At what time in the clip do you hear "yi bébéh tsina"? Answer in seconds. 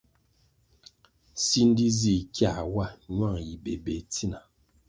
3.45-4.39